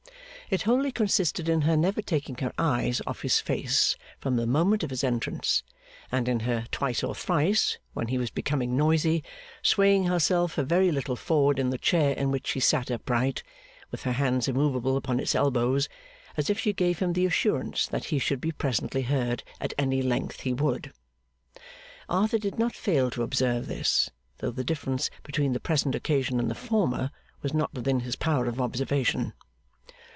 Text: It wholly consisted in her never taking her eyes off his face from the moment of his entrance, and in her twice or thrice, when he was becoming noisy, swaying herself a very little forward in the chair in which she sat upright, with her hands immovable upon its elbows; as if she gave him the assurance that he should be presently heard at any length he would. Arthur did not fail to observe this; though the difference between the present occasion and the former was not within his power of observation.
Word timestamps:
It 0.53 0.63
wholly 0.63 0.91
consisted 0.91 1.47
in 1.47 1.61
her 1.61 1.77
never 1.77 2.01
taking 2.01 2.35
her 2.39 2.51
eyes 2.57 3.01
off 3.07 3.21
his 3.21 3.39
face 3.39 3.95
from 4.19 4.35
the 4.35 4.45
moment 4.45 4.83
of 4.83 4.89
his 4.89 5.01
entrance, 5.01 5.63
and 6.11 6.27
in 6.27 6.41
her 6.41 6.65
twice 6.71 7.05
or 7.05 7.15
thrice, 7.15 7.77
when 7.93 8.09
he 8.09 8.17
was 8.17 8.31
becoming 8.31 8.75
noisy, 8.75 9.23
swaying 9.61 10.07
herself 10.07 10.57
a 10.57 10.63
very 10.63 10.91
little 10.91 11.15
forward 11.15 11.57
in 11.57 11.69
the 11.69 11.77
chair 11.77 12.11
in 12.15 12.31
which 12.31 12.47
she 12.47 12.59
sat 12.59 12.91
upright, 12.91 13.43
with 13.91 14.03
her 14.03 14.11
hands 14.11 14.49
immovable 14.49 14.97
upon 14.97 15.21
its 15.21 15.35
elbows; 15.35 15.87
as 16.35 16.49
if 16.49 16.59
she 16.59 16.73
gave 16.73 16.99
him 16.99 17.13
the 17.13 17.25
assurance 17.25 17.87
that 17.87 18.03
he 18.11 18.19
should 18.19 18.41
be 18.41 18.51
presently 18.51 19.03
heard 19.03 19.43
at 19.61 19.73
any 19.77 20.01
length 20.01 20.41
he 20.41 20.51
would. 20.51 20.91
Arthur 22.09 22.37
did 22.39 22.59
not 22.59 22.75
fail 22.75 23.09
to 23.09 23.23
observe 23.23 23.67
this; 23.67 24.09
though 24.39 24.51
the 24.51 24.65
difference 24.65 25.09
between 25.23 25.53
the 25.53 25.61
present 25.61 25.95
occasion 25.95 26.41
and 26.41 26.51
the 26.51 26.55
former 26.55 27.09
was 27.41 27.53
not 27.53 27.73
within 27.73 28.01
his 28.01 28.17
power 28.17 28.47
of 28.47 28.59
observation. 28.59 29.31